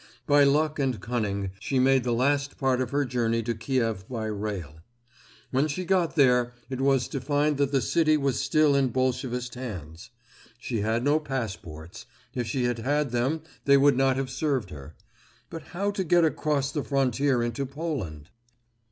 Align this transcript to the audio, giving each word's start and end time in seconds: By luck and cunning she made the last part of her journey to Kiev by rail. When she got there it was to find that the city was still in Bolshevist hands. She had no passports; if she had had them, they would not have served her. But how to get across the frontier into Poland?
By 0.25 0.43
luck 0.45 0.79
and 0.79 0.99
cunning 0.99 1.51
she 1.59 1.77
made 1.77 2.03
the 2.03 2.11
last 2.11 2.57
part 2.57 2.81
of 2.81 2.89
her 2.89 3.05
journey 3.05 3.43
to 3.43 3.53
Kiev 3.53 4.09
by 4.09 4.25
rail. 4.25 4.79
When 5.51 5.67
she 5.67 5.85
got 5.85 6.15
there 6.15 6.53
it 6.71 6.81
was 6.81 7.07
to 7.09 7.21
find 7.21 7.57
that 7.57 7.71
the 7.71 7.81
city 7.83 8.17
was 8.17 8.39
still 8.39 8.75
in 8.75 8.87
Bolshevist 8.87 9.53
hands. 9.53 10.09
She 10.57 10.81
had 10.81 11.03
no 11.03 11.19
passports; 11.19 12.07
if 12.33 12.47
she 12.47 12.63
had 12.63 12.79
had 12.79 13.11
them, 13.11 13.43
they 13.65 13.77
would 13.77 13.95
not 13.95 14.15
have 14.15 14.31
served 14.31 14.71
her. 14.71 14.95
But 15.51 15.61
how 15.65 15.91
to 15.91 16.03
get 16.03 16.25
across 16.25 16.71
the 16.71 16.83
frontier 16.83 17.43
into 17.43 17.67
Poland? 17.67 18.31